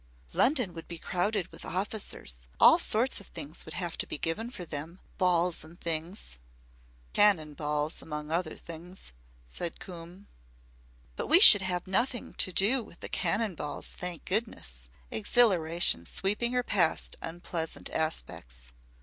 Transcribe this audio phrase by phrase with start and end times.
[0.33, 2.47] "London would be crowded with officers.
[2.59, 6.39] All sorts of things would have to be given for them balls and things."
[7.13, 9.13] "Cannon balls among other things,"
[9.47, 10.25] said Coombe.
[11.15, 16.53] "But we should have nothing to do with the cannon balls, thank goodness," exhilaration sweeping
[16.53, 18.71] her past unpleasant aspects.